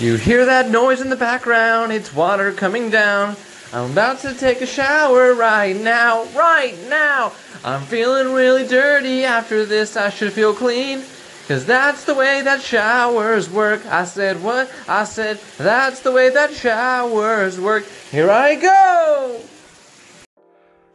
[0.00, 1.92] You hear that noise in the background?
[1.92, 3.36] It's water coming down.
[3.72, 7.32] I'm about to take a shower right now, right now.
[7.62, 9.96] I'm feeling really dirty after this.
[9.96, 11.04] I should feel clean.
[11.46, 13.86] Cause that's the way that showers work.
[13.86, 14.68] I said, what?
[14.88, 17.86] I said, that's the way that showers work.
[18.10, 19.40] Here I go!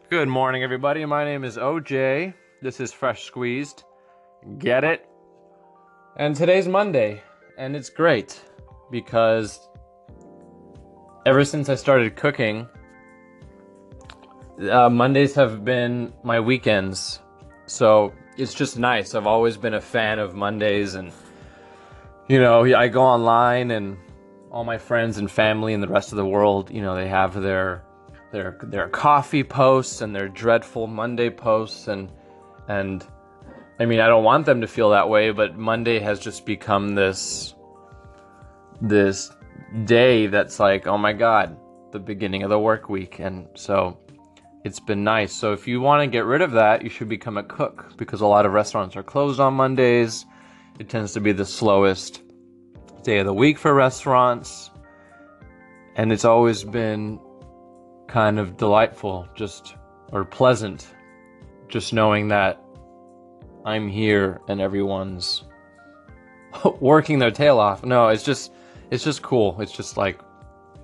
[0.09, 1.05] Good morning, everybody.
[1.05, 2.33] My name is OJ.
[2.61, 3.83] This is Fresh Squeezed.
[4.57, 5.07] Get it?
[6.17, 7.23] And today's Monday,
[7.57, 8.41] and it's great
[8.91, 9.67] because
[11.25, 12.67] ever since I started cooking,
[14.69, 17.19] uh, Mondays have been my weekends.
[17.65, 19.15] So it's just nice.
[19.15, 21.11] I've always been a fan of Mondays, and
[22.27, 23.97] you know, I go online and
[24.51, 27.39] all my friends and family and the rest of the world, you know, they have
[27.39, 27.83] their
[28.31, 32.11] their their coffee posts and their dreadful Monday posts and
[32.67, 33.05] and
[33.79, 36.95] I mean, I don't want them to feel that way, but Monday has just become
[36.95, 37.55] this
[38.81, 39.31] this
[39.85, 41.57] day that's like, oh my god,
[41.91, 43.97] the beginning of the work week and so
[44.63, 45.33] it's been nice.
[45.33, 48.21] So if you want to get rid of that, you should become a cook because
[48.21, 50.25] a lot of restaurants are closed on Mondays.
[50.79, 52.21] It tends to be the slowest
[53.03, 54.69] day of the week for restaurants.
[55.95, 57.19] And it's always been
[58.07, 59.75] kind of delightful, just
[60.11, 60.87] or pleasant,
[61.67, 62.61] just knowing that
[63.65, 65.43] I'm here and everyone's
[66.79, 67.85] working their tail off.
[67.85, 68.51] No, it's just
[68.91, 69.59] it's just cool.
[69.61, 70.19] It's just like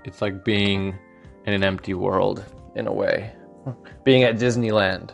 [0.03, 0.97] it's like being
[1.45, 2.43] in an empty world
[2.75, 3.33] in a way
[4.03, 5.11] being at Disneyland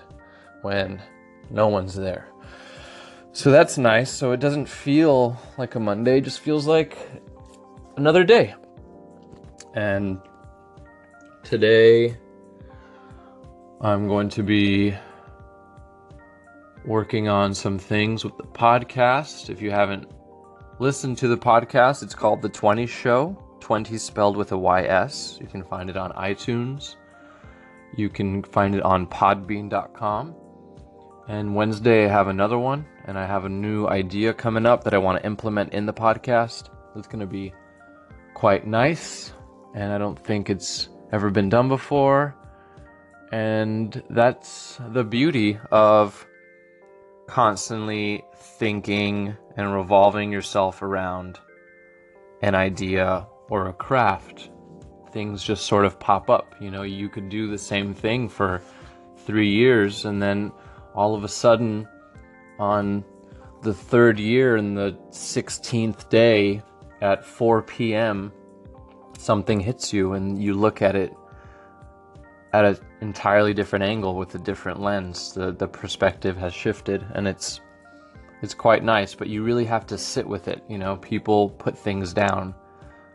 [0.62, 1.02] when
[1.50, 2.28] no one's there.
[3.34, 4.12] So that's nice.
[4.12, 6.98] So it doesn't feel like a Monday, it just feels like
[7.98, 8.56] another day.
[9.74, 10.20] And
[11.44, 12.18] today
[13.80, 14.96] I'm going to be
[16.86, 19.50] working on some things with the podcast.
[19.50, 20.12] If you haven't
[20.82, 23.38] listened to the podcast, it's called The 20 Show.
[23.60, 25.38] 20 spelled with a YS.
[25.40, 26.96] You can find it on iTunes.
[27.96, 30.36] You can find it on podbean.com.
[31.28, 34.96] And Wednesday, I have another one, and I have a new idea coming up that
[34.96, 36.70] I want to implement in the podcast.
[36.96, 37.54] It's going to be
[38.34, 39.34] quite nice,
[39.76, 42.36] and I don't think it's ever been done before.
[43.32, 46.26] And that's the beauty of
[47.28, 51.40] constantly thinking and revolving yourself around
[52.42, 54.50] an idea or a craft
[55.12, 56.56] things just sort of pop up.
[56.60, 58.62] You know, you could do the same thing for
[59.26, 60.52] three years, and then
[60.96, 61.88] all of a sudden,
[62.60, 63.04] on
[63.62, 66.62] the third year and the 16th day
[67.02, 68.32] at 4 p.m.,
[69.18, 71.14] something hits you, and you look at it
[72.54, 75.34] at an entirely different angle with a different lens.
[75.34, 77.62] The, the perspective has shifted, and it's
[78.42, 80.64] it's quite nice, but you really have to sit with it.
[80.68, 82.56] You know, people put things down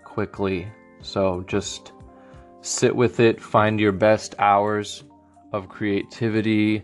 [0.05, 0.67] quickly
[1.07, 1.93] so just
[2.61, 5.05] sit with it, find your best hours
[5.53, 6.83] of creativity.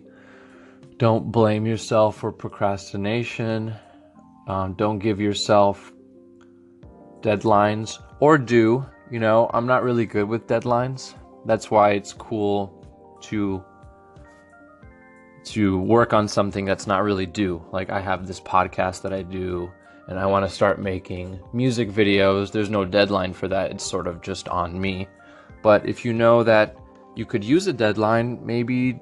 [0.98, 3.74] Don't blame yourself for procrastination.
[4.46, 5.92] Um, don't give yourself
[7.20, 8.86] deadlines or do.
[9.10, 11.14] You know, I'm not really good with deadlines.
[11.44, 13.64] That's why it's cool to
[15.44, 17.62] to work on something that's not really due.
[17.72, 19.70] Like I have this podcast that I do
[20.08, 23.70] and I want to start making music videos, there's no deadline for that.
[23.70, 25.08] It's sort of just on me.
[25.62, 26.76] But if you know that
[27.14, 29.00] you could use a deadline, maybe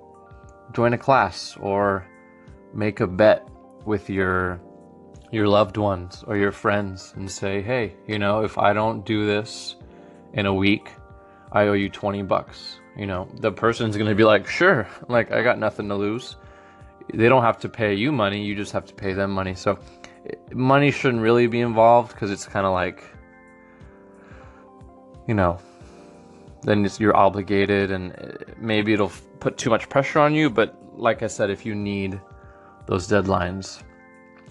[0.72, 2.06] join a class or
[2.74, 3.48] make a bet
[3.84, 4.60] with your
[5.32, 9.26] your loved ones or your friends and say, "Hey, you know, if I don't do
[9.26, 9.76] this
[10.32, 10.90] in a week,
[11.52, 15.32] I owe you 20 bucks." You know, the person's going to be like, "Sure, like
[15.32, 16.36] I got nothing to lose."
[17.12, 19.54] They don't have to pay you money, you just have to pay them money.
[19.54, 19.78] So
[20.52, 23.02] money shouldn't really be involved because it's kind of like,
[25.26, 25.58] you know,
[26.62, 30.50] then you're obligated and uh, maybe it'll put too much pressure on you.
[30.50, 32.20] But like I said, if you need
[32.86, 33.82] those deadlines,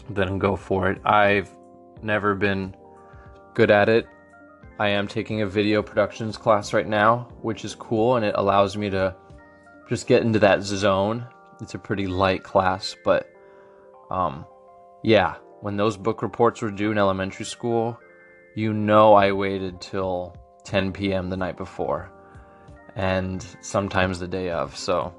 [0.09, 1.01] then go for it.
[1.05, 1.53] I've
[2.01, 2.75] never been
[3.53, 4.07] good at it.
[4.79, 8.77] I am taking a video productions class right now, which is cool and it allows
[8.77, 9.13] me to
[9.89, 11.27] just get into that zone.
[11.59, 13.29] It's a pretty light class, but
[14.09, 14.45] um,
[15.03, 17.99] yeah, when those book reports were due in elementary school,
[18.55, 20.33] you know I waited till
[20.63, 21.29] 10 p.m.
[21.29, 22.09] the night before
[22.95, 24.77] and sometimes the day of.
[24.77, 25.13] So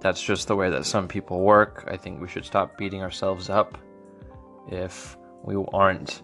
[0.00, 1.88] that's just the way that some people work.
[1.90, 3.78] I think we should stop beating ourselves up
[4.68, 6.22] if we aren't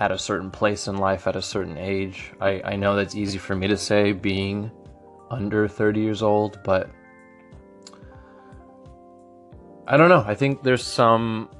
[0.00, 2.32] at a certain place in life at a certain age.
[2.40, 4.70] I, I know that's easy for me to say being
[5.30, 6.90] under 30 years old, but
[9.86, 10.24] I don't know.
[10.26, 11.50] I think there's some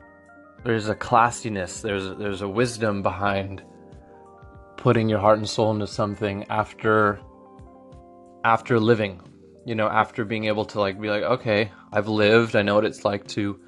[0.65, 3.63] there's a classiness, there's there's a wisdom behind
[4.77, 7.21] putting your heart and soul into something after
[8.45, 9.21] after living
[9.67, 12.87] you know after being able to like be like okay i've lived i know what
[12.87, 13.61] it's like to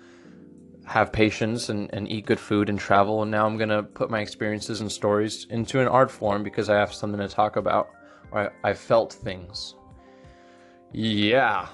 [0.85, 4.21] have patience and, and eat good food and travel and now i'm gonna put my
[4.21, 7.89] experiences and stories into an art form because i have something to talk about.
[8.33, 9.75] I, I felt things.
[10.93, 11.69] Yeah.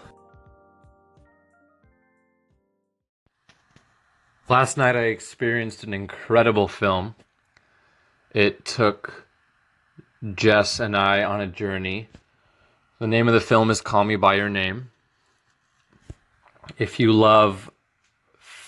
[4.49, 7.15] Last night i experienced an incredible film.
[8.33, 9.27] It took
[10.35, 12.09] jess and i on a journey.
[12.99, 14.91] The name of the film is Call Me By Your Name.
[16.79, 17.71] If you love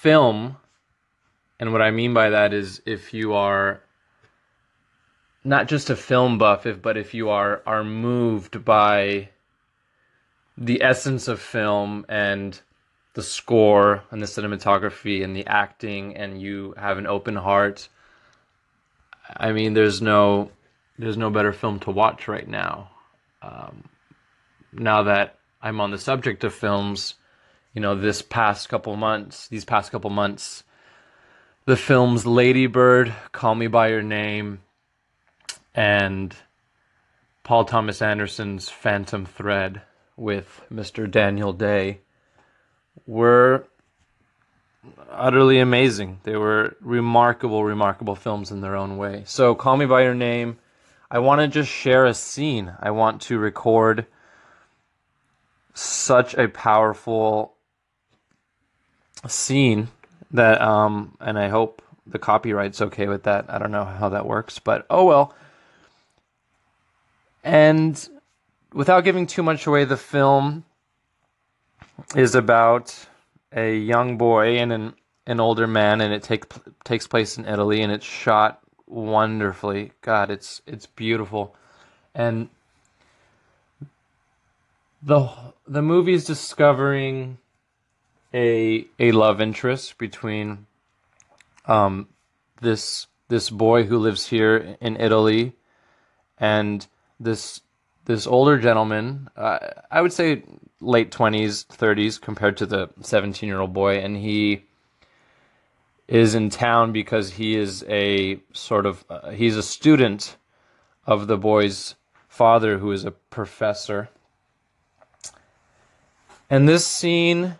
[0.00, 0.56] film,
[1.58, 3.82] and what I mean by that is if you are
[5.44, 9.30] not just a film buff, if, but if you are, are moved by
[10.56, 12.60] the essence of film and
[13.14, 17.88] the score and the cinematography and the acting and you have an open heart
[19.36, 20.50] i mean there's no
[21.00, 22.90] there's no better film to watch right now.
[23.42, 23.84] Um,
[24.72, 27.14] now that I'm on the subject of films,
[27.74, 30.64] you know, this past couple months, these past couple months,
[31.66, 34.60] the films Lady Bird, Call Me By Your Name,
[35.74, 36.34] and
[37.44, 39.82] Paul Thomas Anderson's Phantom Thread
[40.16, 41.10] with Mr.
[41.10, 42.00] Daniel Day
[43.06, 43.66] were
[45.10, 46.20] utterly amazing.
[46.24, 49.22] They were remarkable, remarkable films in their own way.
[49.26, 50.58] So, Call Me By Your Name,
[51.10, 52.72] I want to just share a scene.
[52.80, 54.06] I want to record
[55.74, 57.54] such a powerful
[59.28, 59.88] scene
[60.30, 63.46] that um and I hope the copyright's okay with that.
[63.48, 65.34] I don't know how that works, but oh well.
[67.44, 68.08] And
[68.72, 70.64] without giving too much away, the film
[72.14, 72.94] is about
[73.52, 74.94] a young boy and an
[75.26, 76.44] an older man, and it take,
[76.82, 79.92] takes place in Italy, and it's shot wonderfully.
[80.00, 81.54] God, it's it's beautiful,
[82.14, 82.48] and
[85.02, 85.30] the
[85.66, 87.38] the movie is discovering
[88.32, 90.66] a a love interest between
[91.66, 92.08] um
[92.60, 95.52] this this boy who lives here in Italy
[96.38, 96.86] and
[97.18, 97.60] this
[98.04, 99.58] this older gentleman uh,
[99.90, 100.42] I would say
[100.80, 103.98] late 20s 30s compared to the 17 year old boy.
[103.98, 104.64] And he
[106.08, 110.36] is in town because he is a sort of uh, he's a student
[111.06, 111.94] of the boy's
[112.28, 114.08] father who is a professor.
[116.48, 117.56] And this scene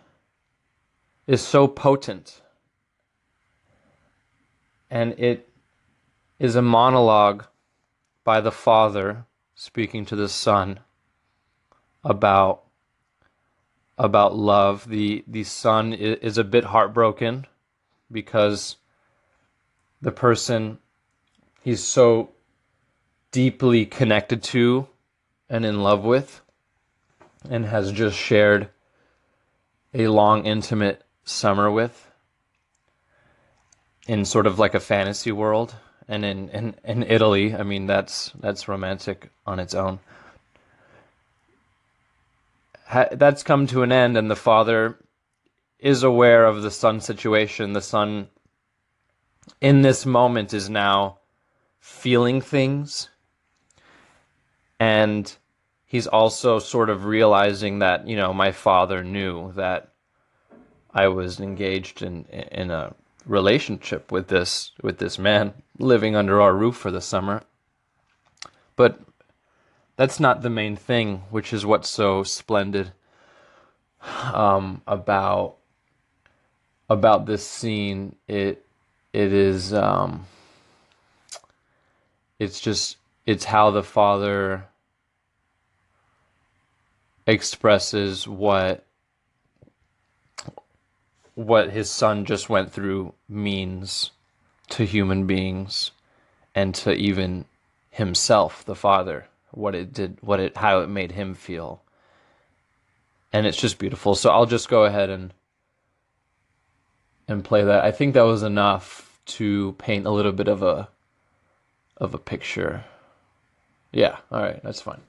[1.27, 2.41] is so potent.
[4.89, 5.49] And it
[6.39, 7.45] is a monologue
[8.23, 9.25] by the father
[9.55, 10.79] speaking to the son
[12.03, 12.63] about
[13.97, 14.89] about love.
[14.89, 17.45] The the son is a bit heartbroken
[18.11, 18.77] because
[20.01, 20.79] the person
[21.61, 22.31] he's so
[23.31, 24.87] deeply connected to
[25.49, 26.41] and in love with
[27.49, 28.69] and has just shared
[29.93, 32.11] a long, intimate summer with
[34.07, 35.75] in sort of like a fantasy world.
[36.07, 39.99] And in, in, in Italy, I mean, that's, that's romantic on its own.
[42.87, 44.97] Ha- that's come to an end, and the father
[45.79, 47.71] is aware of the son situation.
[47.71, 48.27] The son,
[49.61, 51.19] in this moment, is now
[51.79, 53.09] feeling things.
[54.79, 55.33] And
[55.85, 59.90] he's also sort of realizing that you know my father knew that
[60.93, 62.93] I was engaged in in a
[63.25, 67.43] relationship with this with this man living under our roof for the summer.
[68.75, 68.99] But
[69.95, 72.91] that's not the main thing, which is what's so splendid
[74.33, 75.57] um, about
[76.89, 78.15] about this scene.
[78.27, 78.65] It
[79.13, 80.25] it is um,
[82.39, 84.65] it's just it's how the father
[87.27, 88.83] expresses what
[91.35, 94.11] what his son just went through means
[94.69, 95.91] to human beings
[96.55, 97.45] and to even
[97.89, 101.81] himself the father what it did what it how it made him feel.
[103.33, 104.15] And it's just beautiful.
[104.15, 105.33] So i'll just go ahead and
[107.27, 107.83] and play that.
[107.83, 110.89] I think that was enough to paint a little bit of a
[111.97, 112.85] of a picture.
[113.91, 115.01] Yeah all right that's fine.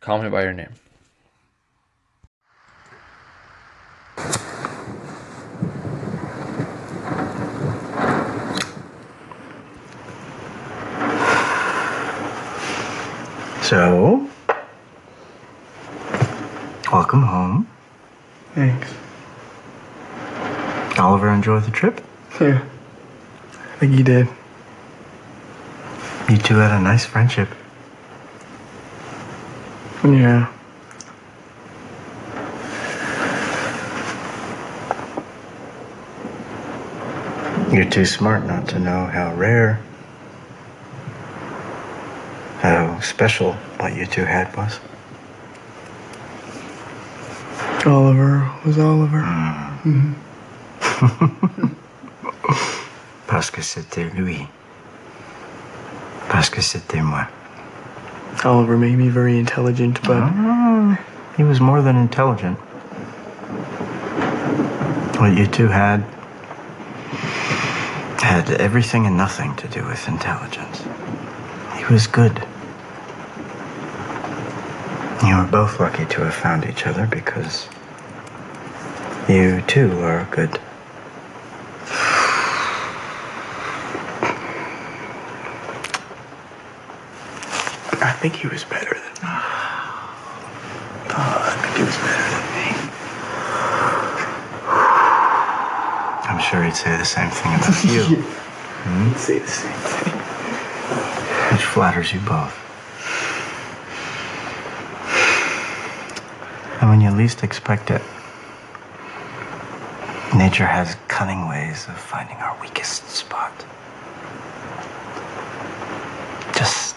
[0.00, 0.72] Call me by your name.
[13.62, 14.26] So,
[16.90, 17.68] welcome home.
[18.54, 18.90] Thanks.
[20.98, 22.00] Oliver enjoy the trip?
[22.40, 22.64] Yeah.
[23.52, 24.26] I think he did.
[26.30, 27.48] You two had a nice friendship.
[30.02, 30.50] Yeah.
[37.72, 39.80] You're too smart not to know how rare,
[42.60, 44.80] how special what you two had was.
[47.86, 49.20] Oliver was Oliver.
[49.82, 50.12] Hmm.
[53.26, 54.48] Parce que c'était lui.
[56.28, 57.26] Parce que c'était moi.
[58.44, 60.98] Oliver made me very intelligent, but Ah,
[61.36, 62.56] he was more than intelligent.
[65.20, 66.04] What you two had
[68.20, 70.84] had everything and nothing to do with intelligence.
[71.76, 72.46] He was good.
[75.26, 77.68] You were both lucky to have found each other because
[79.28, 80.60] you too are good.
[88.00, 89.30] I think he was better than me.
[91.10, 92.66] Oh, I think he was better than me.
[96.28, 99.12] I'm sure he'd say the same thing about you, He'd hmm?
[99.16, 100.14] say the same thing.
[101.52, 102.54] which flatters you both.
[106.80, 108.00] And when you least expect it,
[110.36, 113.52] nature has cunning ways of finding our weakest spot.
[116.54, 116.96] Just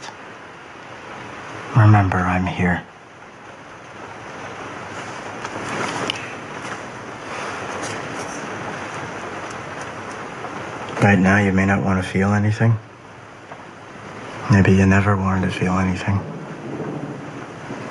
[1.75, 2.84] remember I'm here.
[11.01, 12.77] Right now, you may not want to feel anything.
[14.51, 16.20] Maybe you never wanted to feel anything.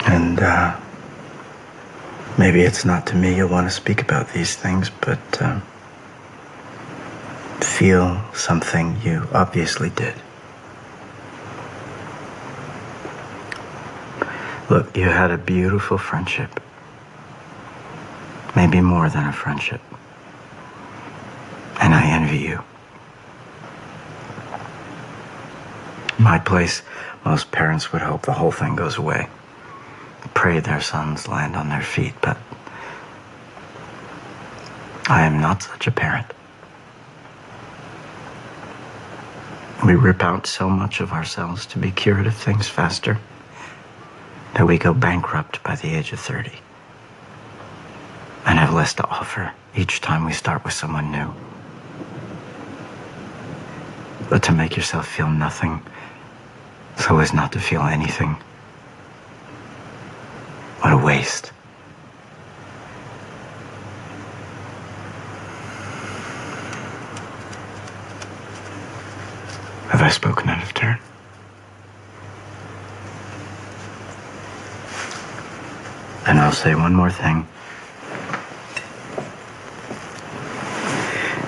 [0.07, 0.77] And, uh,
[2.39, 5.63] maybe it's not to me you'll want to speak about these things, but, um,
[7.59, 10.15] feel something you obviously did.
[14.69, 16.61] Look, you had a beautiful friendship.
[18.55, 19.81] Maybe more than a friendship.
[21.81, 22.63] And I envy you.
[26.21, 26.83] My place,
[27.25, 29.27] most parents would hope the whole thing goes away.
[30.35, 32.37] Pray their sons land on their feet, but
[35.09, 36.27] I am not such a parent.
[39.83, 43.19] We rip out so much of ourselves to be cured of things faster
[44.53, 46.53] that we go bankrupt by the age of 30
[48.45, 51.33] and have less to offer each time we start with someone new.
[54.31, 55.83] But to make yourself feel nothing
[56.97, 58.37] so as not to feel anything.
[60.83, 61.51] What a waste.
[69.89, 70.99] Have I spoken out of turn?
[76.27, 77.49] And I'll say one more thing.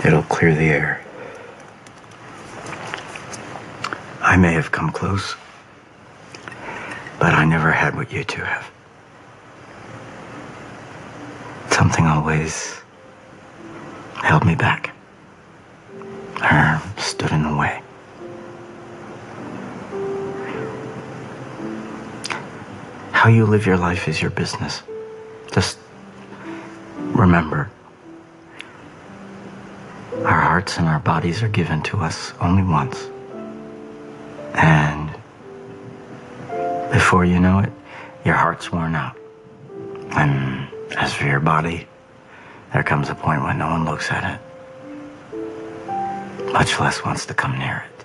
[0.04, 1.04] It'll clear the air.
[4.32, 5.36] I may have come close,
[7.18, 8.70] but I never had what you two have.
[11.70, 12.80] Something always
[14.14, 14.94] held me back,
[16.42, 17.82] or stood in the way.
[23.10, 24.82] How you live your life is your business.
[25.52, 25.78] Just
[26.96, 27.70] remember
[30.24, 33.10] our hearts and our bodies are given to us only once.
[37.12, 37.70] Before you know it,
[38.24, 39.14] your heart's worn out.
[40.12, 40.66] And
[40.96, 41.86] as for your body,
[42.72, 44.40] there comes a point when no one looks at it,
[46.54, 48.04] much less wants to come near it.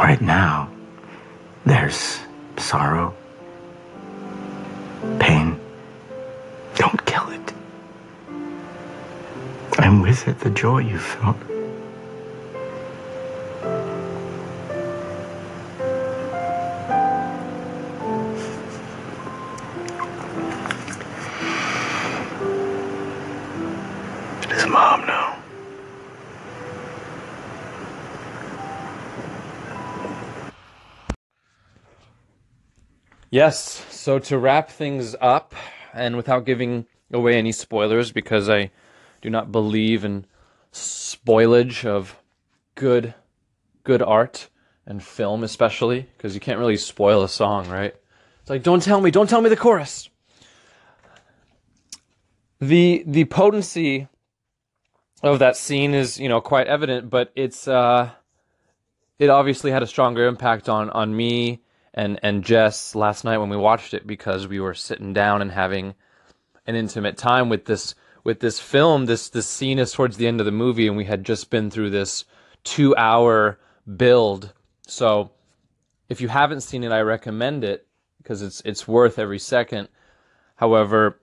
[0.00, 0.68] Right now,
[1.64, 2.18] there's
[2.56, 3.14] sorrow,
[5.20, 5.60] pain.
[6.74, 7.52] Don't kill it.
[9.78, 11.36] And with it, the joy you felt.
[33.30, 33.86] Yes.
[33.90, 35.54] So to wrap things up,
[35.94, 38.70] and without giving away any spoilers, because I
[39.22, 40.26] do not believe in
[40.72, 42.16] spoilage of
[42.74, 43.14] good,
[43.84, 44.48] good art
[44.84, 47.94] and film, especially because you can't really spoil a song, right?
[48.40, 50.08] It's like, don't tell me, don't tell me the chorus.
[52.60, 54.08] The the potency
[55.22, 58.10] of that scene is you know quite evident, but it's uh,
[59.18, 61.62] it obviously had a stronger impact on on me
[61.94, 65.50] and and Jess last night when we watched it because we were sitting down and
[65.50, 65.94] having
[66.66, 67.94] an intimate time with this
[68.24, 69.06] with this film.
[69.06, 71.70] This this scene is towards the end of the movie, and we had just been
[71.70, 72.24] through this
[72.64, 73.58] two hour
[73.96, 74.52] build.
[74.86, 75.30] So
[76.08, 77.86] if you haven't seen it, I recommend it
[78.18, 79.88] because it's it's worth every second.
[80.56, 81.20] However,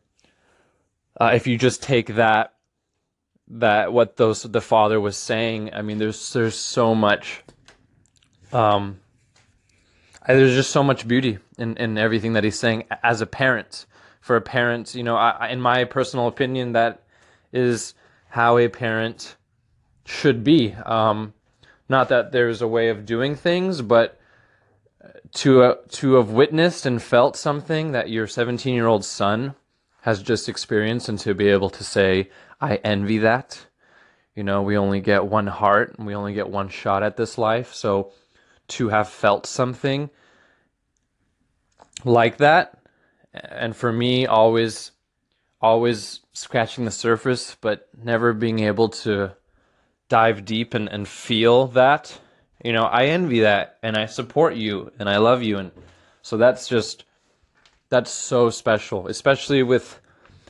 [1.20, 2.54] uh, if you just take that
[3.50, 7.44] that what those the father was saying, I mean, there's there's so much.
[8.52, 9.00] Um,
[10.36, 13.86] there's just so much beauty in, in everything that he's saying as a parent.
[14.22, 17.04] For a parent, you know, I, in my personal opinion, that
[17.54, 17.94] is
[18.30, 19.38] how a parent
[20.06, 20.74] should be.
[20.86, 21.34] Um,
[21.88, 24.20] not that there's a way of doing things, but
[25.34, 29.56] to uh, to have witnessed and felt something that your 17 year old son
[30.02, 32.30] has just experienced, and to be able to say,
[32.60, 33.66] "I envy that."
[34.36, 37.38] You know, we only get one heart, and we only get one shot at this
[37.38, 38.12] life, so
[38.68, 40.10] to have felt something
[42.04, 42.80] like that.
[43.34, 44.92] And for me always
[45.60, 49.36] always scratching the surface but never being able to
[50.08, 52.20] dive deep and, and feel that.
[52.64, 55.58] You know i envy that and i support you and i love you.
[55.58, 55.72] And
[56.22, 57.06] so that's just
[57.90, 60.02] that's so special especially with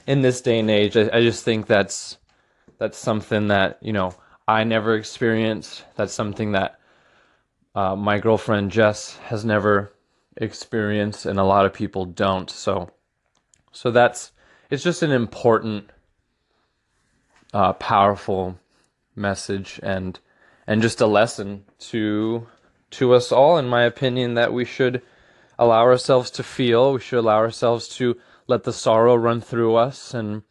[0.05, 0.95] in this day and age.
[0.95, 2.17] I, I just think that's
[2.77, 4.13] that's something that you know
[4.47, 5.83] i never experienced.
[5.95, 6.79] That's something that
[7.77, 9.93] uh, my girlfriend Jess has never
[10.36, 12.50] experienced, and a lot of people don't.
[12.50, 12.89] So,
[13.72, 14.31] so that's
[14.72, 15.91] it's just an important,
[17.53, 18.57] uh, powerful
[19.15, 20.19] message, and
[20.65, 22.48] and just a lesson to
[22.89, 25.03] to us all, in my opinion, that we should
[25.60, 26.93] allow ourselves to feel.
[26.93, 28.17] We should allow ourselves to
[28.48, 30.41] let the sorrow run through us, and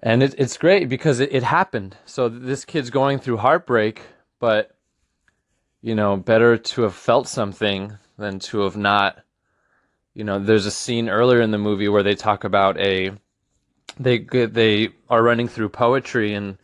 [0.00, 1.96] and it, it's great because it, it happened.
[2.04, 4.02] So this kid's going through heartbreak,
[4.38, 4.75] but
[5.82, 9.18] you know, better to have felt something than to have not.
[10.14, 13.12] You know, there's a scene earlier in the movie where they talk about a
[13.98, 16.58] they they are running through poetry and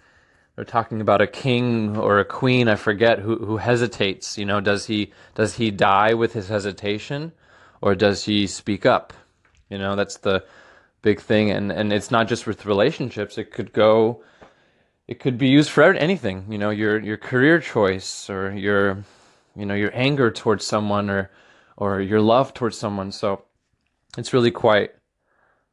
[0.56, 4.36] they're talking about a king or a queen, I forget, who who hesitates.
[4.36, 7.32] You know, does he does he die with his hesitation,
[7.80, 9.12] or does he speak up?
[9.70, 10.44] You know, that's the
[11.00, 13.38] big thing, and and it's not just with relationships.
[13.38, 14.22] It could go
[15.08, 19.04] it could be used for anything you know your your career choice or your
[19.56, 21.30] you know your anger towards someone or
[21.76, 23.12] or your love towards someone.
[23.12, 23.44] So
[24.16, 24.92] it's really quite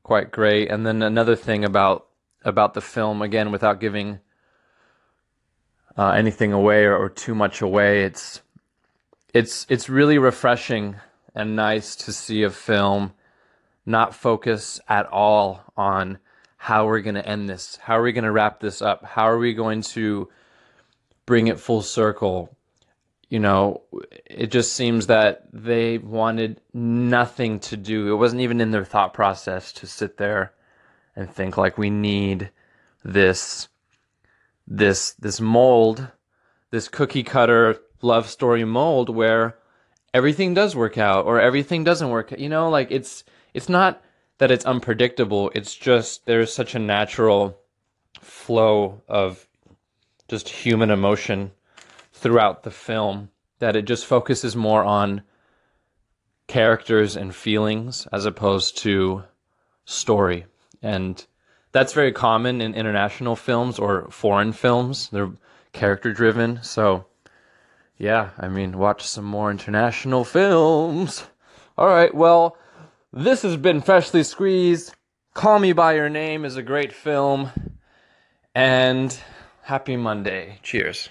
[0.03, 0.69] quite great.
[0.69, 2.07] And then another thing about
[2.43, 4.19] about the film again without giving
[5.97, 8.41] uh, anything away or, or too much away it's
[9.33, 10.95] it's it's really refreshing
[11.35, 13.11] and nice to see a film
[13.85, 16.17] not focus at all on
[16.61, 17.77] how are we're going to end this.
[17.81, 19.05] How are we going to wrap this up?
[19.05, 20.27] How are we going to
[21.25, 22.53] bring it full circle?
[23.29, 23.83] You know,
[24.25, 28.11] it just seems that they wanted nothing to do.
[28.11, 30.51] It wasn't even in their thought process to sit there
[31.15, 32.51] and think like we need
[33.05, 33.69] this
[34.67, 36.09] this this mold,
[36.71, 39.57] this cookie cutter love story mold where
[40.13, 42.37] everything does work out or everything doesn't work.
[42.37, 44.03] You know, like it's it's not
[44.39, 45.51] that it's unpredictable.
[45.53, 47.57] It's just there's such a natural
[48.19, 49.47] flow of
[50.27, 51.51] just human emotion
[52.13, 55.21] throughout the film that it just focuses more on
[56.47, 59.23] characters and feelings as opposed to
[59.85, 60.45] story.
[60.81, 61.23] And
[61.71, 65.09] that's very common in international films or foreign films.
[65.09, 65.31] They're
[65.73, 66.63] character driven.
[66.63, 67.05] So,
[67.97, 71.25] yeah, I mean, watch some more international films.
[71.77, 72.57] All right, well,
[73.11, 74.93] this has been Freshly Squeezed.
[75.33, 77.51] Call Me By Your Name is a great film.
[78.53, 79.17] And
[79.63, 80.59] happy Monday.
[80.63, 81.09] Cheers.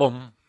[0.00, 0.39] Boom.